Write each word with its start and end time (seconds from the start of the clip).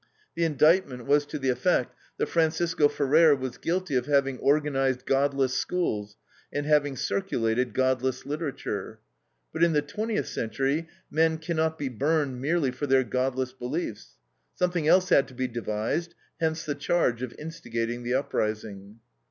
The 0.33 0.45
indictment 0.45 1.05
was 1.05 1.27
to 1.27 1.37
the 1.37 1.49
effect 1.51 1.93
that 2.17 2.25
Francisco 2.25 2.87
Ferrer 2.87 3.35
was 3.35 3.59
guilty 3.59 3.93
of 3.93 4.07
having 4.07 4.39
organized 4.39 5.05
godless 5.05 5.53
schools, 5.53 6.17
and 6.51 6.65
having 6.65 6.95
circulated 6.95 7.75
godless 7.75 8.25
literature. 8.25 8.99
But 9.53 9.63
in 9.63 9.73
the 9.73 9.83
twentieth 9.83 10.27
century 10.27 10.87
men 11.11 11.37
can 11.37 11.57
not 11.57 11.77
be 11.77 11.87
burned 11.89 12.41
merely 12.41 12.71
for 12.71 12.87
their 12.87 13.03
godless 13.03 13.53
beliefs. 13.53 14.17
Something 14.55 14.87
else 14.87 15.09
had 15.09 15.27
to 15.27 15.35
be 15.35 15.47
devised; 15.47 16.15
hence 16.39 16.65
the 16.65 16.73
charge 16.73 17.21
of 17.21 17.35
instigating 17.37 18.01
the 18.01 18.15
uprising. 18.15 19.01